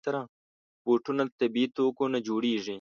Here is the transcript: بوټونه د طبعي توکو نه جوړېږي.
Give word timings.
بوټونه 0.83 1.23
د 1.27 1.31
طبعي 1.39 1.65
توکو 1.75 2.03
نه 2.13 2.19
جوړېږي. 2.27 2.69